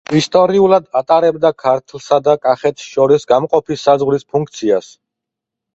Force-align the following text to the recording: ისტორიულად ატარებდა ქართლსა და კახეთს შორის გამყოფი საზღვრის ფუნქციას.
ისტორიულად 0.19 0.87
ატარებდა 1.01 1.51
ქართლსა 1.65 2.19
და 2.29 2.35
კახეთს 2.47 2.89
შორის 2.95 3.31
გამყოფი 3.35 3.79
საზღვრის 3.87 4.29
ფუნქციას. 4.33 4.91